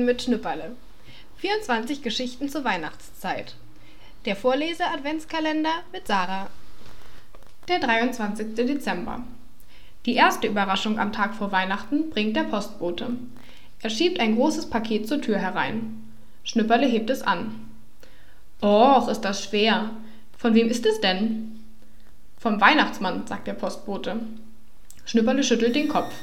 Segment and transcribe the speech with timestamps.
[0.00, 0.76] Weihnachten mit Schnüpperle.
[1.38, 3.54] 24 Geschichten zur Weihnachtszeit.
[4.24, 6.48] Der Vorlese-Adventskalender mit Sarah.
[7.68, 8.54] Der 23.
[8.54, 9.22] Dezember.
[10.06, 13.10] Die erste Überraschung am Tag vor Weihnachten bringt der Postbote.
[13.82, 16.02] Er schiebt ein großes Paket zur Tür herein.
[16.44, 17.68] Schnüpperle hebt es an.
[18.62, 19.90] Och, ist das schwer.
[20.36, 21.60] Von wem ist es denn?
[22.38, 24.20] Vom Weihnachtsmann, sagt der Postbote.
[25.04, 26.14] Schnüpperle schüttelt den Kopf.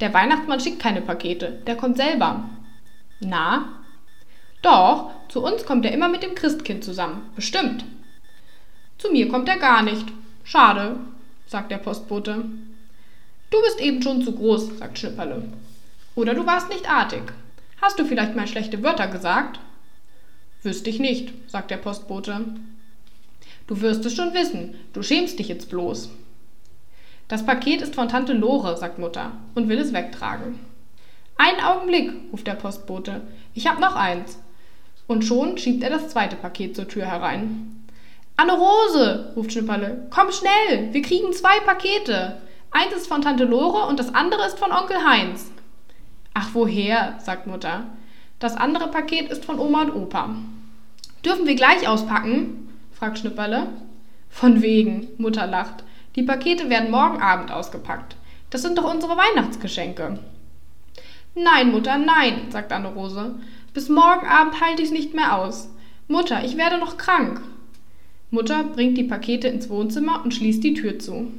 [0.00, 2.48] Der Weihnachtsmann schickt keine Pakete, der kommt selber.
[3.20, 3.80] Na?
[4.62, 7.84] Doch, zu uns kommt er immer mit dem Christkind zusammen, bestimmt.
[8.98, 10.06] Zu mir kommt er gar nicht.
[10.44, 10.96] Schade,
[11.46, 12.44] sagt der Postbote.
[13.50, 15.42] Du bist eben schon zu groß, sagt Schnipperle.
[16.14, 17.22] Oder du warst nicht artig.
[17.80, 19.60] Hast du vielleicht mal schlechte Wörter gesagt?
[20.62, 22.44] Wüsste ich nicht, sagt der Postbote.
[23.68, 26.10] Du wirst es schon wissen, du schämst dich jetzt bloß.
[27.28, 30.58] Das Paket ist von Tante Lore, sagt Mutter und will es wegtragen.
[31.38, 33.22] Einen Augenblick, ruft der Postbote.
[33.54, 34.38] Ich hab noch eins.
[35.06, 37.86] Und schon schiebt er das zweite Paket zur Tür herein.
[38.36, 42.42] Anne Rose, ruft Schnipperle, komm schnell, wir kriegen zwei Pakete.
[42.70, 45.50] Eins ist von Tante Lore und das andere ist von Onkel Heinz.
[46.34, 47.18] Ach, woher?
[47.20, 47.86] sagt Mutter.
[48.40, 50.34] Das andere Paket ist von Oma und Opa.
[51.24, 52.68] Dürfen wir gleich auspacken?
[52.92, 53.68] fragt Schnipperle.
[54.28, 55.84] Von wegen, Mutter lacht.
[56.16, 58.16] Die Pakete werden morgen Abend ausgepackt.
[58.50, 60.18] Das sind doch unsere Weihnachtsgeschenke.
[61.42, 63.34] Nein, Mutter, nein, sagt Anne-Rose.
[63.72, 65.68] Bis morgen Abend halte ich es nicht mehr aus.
[66.08, 67.40] Mutter, ich werde noch krank.
[68.30, 71.30] Mutter bringt die Pakete ins Wohnzimmer und schließt die Tür zu.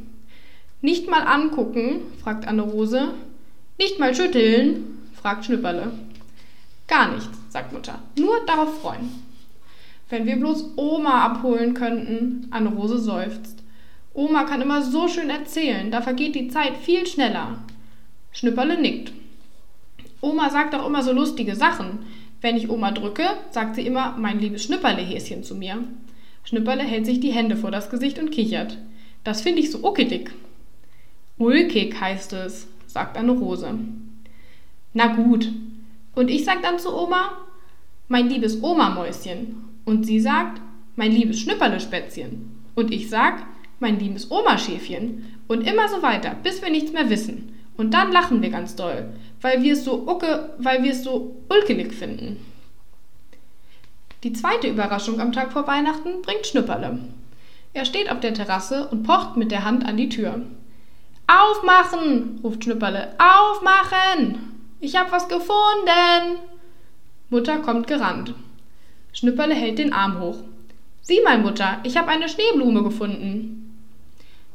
[0.81, 3.13] Nicht mal angucken, fragt Anne-Rose.
[3.77, 5.91] Nicht mal schütteln, fragt Schnüpperle.
[6.87, 7.99] Gar nichts, sagt Mutter.
[8.17, 9.09] Nur darauf freuen.
[10.09, 13.63] Wenn wir bloß Oma abholen könnten, Anne-Rose seufzt.
[14.13, 17.59] Oma kann immer so schön erzählen, da vergeht die Zeit viel schneller.
[18.31, 19.11] Schnüpperle nickt.
[20.21, 21.99] Oma sagt auch immer so lustige Sachen.
[22.41, 25.83] Wenn ich Oma drücke, sagt sie immer mein liebes Schnipperlehäschen zu mir.
[26.43, 28.77] Schnipperle hält sich die Hände vor das Gesicht und kichert.
[29.23, 30.31] Das finde ich so uckelig.
[31.37, 33.73] Ulkig heißt es, sagt Anne Rose.
[34.93, 35.51] Na gut.
[36.15, 37.37] Und ich sag dann zu Oma,
[38.07, 39.63] mein liebes Oma-Mäuschen.
[39.85, 40.61] Und sie sagt,
[40.95, 42.51] mein liebes Schnipperle-Spätzchen.
[42.75, 43.45] Und ich sag,
[43.79, 45.39] mein liebes Oma-Schäfchen.
[45.47, 47.53] Und immer so weiter, bis wir nichts mehr wissen.
[47.77, 51.43] Und dann lachen wir ganz doll, weil wir es so ucke, weil wir es so
[51.49, 52.45] ulkelig finden.
[54.23, 56.99] Die zweite Überraschung am Tag vor Weihnachten bringt Schnüpperle.
[57.73, 60.41] Er steht auf der Terrasse und pocht mit der Hand an die Tür.
[61.27, 62.39] Aufmachen!
[62.43, 63.15] ruft Schnüpperle.
[63.17, 64.65] Aufmachen!
[64.79, 66.39] Ich hab was gefunden!
[67.29, 68.33] Mutter kommt gerannt.
[69.13, 70.37] Schnüpperle hält den Arm hoch.
[71.01, 73.59] Sieh mal, Mutter, ich habe eine Schneeblume gefunden.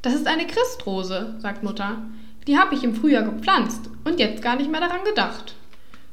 [0.02, 2.02] Das ist eine Christrose, sagt Mutter.
[2.46, 5.54] Die habe ich im Frühjahr gepflanzt und jetzt gar nicht mehr daran gedacht.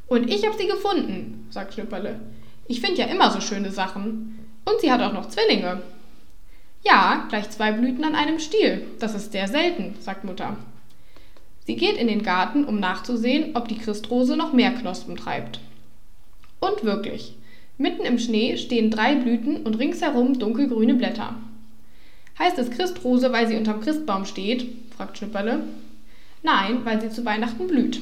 [0.07, 2.19] Und ich habe sie gefunden, sagt Schnipperle.
[2.67, 4.39] Ich finde ja immer so schöne Sachen.
[4.65, 5.81] Und sie hat auch noch Zwillinge.
[6.83, 8.83] Ja, gleich zwei Blüten an einem Stiel.
[8.99, 10.57] Das ist sehr selten, sagt Mutter.
[11.65, 15.59] Sie geht in den Garten, um nachzusehen, ob die Christrose noch mehr Knospen treibt.
[16.59, 17.35] Und wirklich,
[17.77, 21.35] mitten im Schnee stehen drei Blüten und ringsherum dunkelgrüne Blätter.
[22.39, 24.67] Heißt es Christrose, weil sie unterm Christbaum steht?
[24.95, 25.63] fragt Schnipperle.
[26.43, 28.01] Nein, weil sie zu Weihnachten blüht.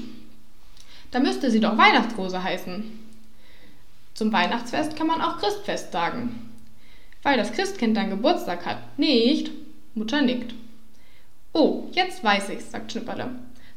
[1.11, 2.83] Da müsste sie doch Weihnachtsrose heißen.
[4.13, 6.51] Zum Weihnachtsfest kann man auch Christfest sagen.
[7.23, 9.51] Weil das Christkind dann Geburtstag hat, nicht?
[9.95, 10.53] Mutter nickt.
[11.51, 13.31] Oh, jetzt weiß ich's, sagt Schnipperle.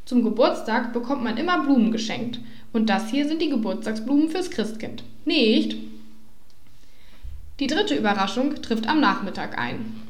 [0.05, 2.39] Zum Geburtstag bekommt man immer Blumen geschenkt.
[2.73, 5.05] Und das hier sind die Geburtstagsblumen fürs Christkind.
[5.25, 5.77] Nicht?
[7.61, 10.03] Die dritte Überraschung trifft am Nachmittag ein.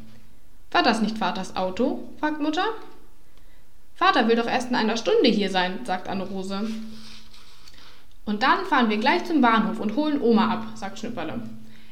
[0.71, 2.09] War das nicht Vaters Auto?
[2.19, 2.65] fragt Mutter.
[4.03, 6.69] Vater will doch erst in einer Stunde hier sein, sagt Anne-Rose.
[8.25, 11.41] Und dann fahren wir gleich zum Bahnhof und holen Oma ab, sagt Schnipperle.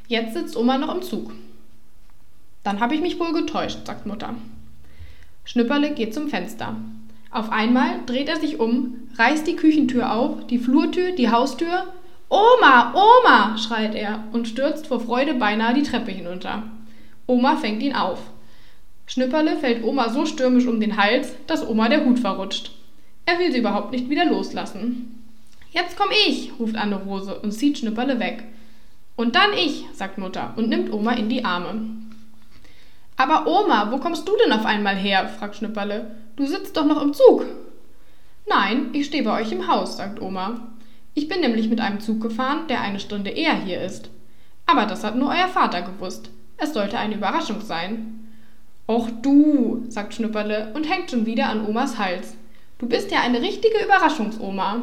[0.09, 1.31] Jetzt sitzt Oma noch im Zug.
[2.65, 4.35] Dann habe ich mich wohl getäuscht, sagt Mutter.
[5.45, 6.75] Schnipperle geht zum Fenster.
[7.29, 11.93] Auf einmal dreht er sich um, reißt die Küchentür auf, die Flurtür, die Haustür.
[12.27, 16.63] Oma, Oma, schreit er und stürzt vor Freude beinahe die Treppe hinunter.
[17.25, 18.19] Oma fängt ihn auf.
[19.11, 22.71] Schnipperle fällt Oma so stürmisch um den Hals, dass Oma der Hut verrutscht.
[23.25, 25.21] Er will sie überhaupt nicht wieder loslassen.
[25.69, 28.45] Jetzt komm ich, ruft Anne-Rose und zieht Schnipperle weg.
[29.17, 31.81] Und dann ich, sagt Mutter und nimmt Oma in die Arme.
[33.17, 35.27] Aber Oma, wo kommst du denn auf einmal her?
[35.27, 36.15] fragt Schnipperle.
[36.37, 37.45] Du sitzt doch noch im Zug.
[38.47, 40.69] Nein, ich stehe bei euch im Haus, sagt Oma.
[41.15, 44.09] Ich bin nämlich mit einem Zug gefahren, der eine Stunde eher hier ist.
[44.65, 46.29] Aber das hat nur euer Vater gewusst.
[46.55, 48.20] Es sollte eine Überraschung sein.
[48.91, 52.35] Och du, sagt Schnüpperle und hängt schon wieder an Omas Hals.
[52.77, 54.81] Du bist ja eine richtige Überraschungsoma.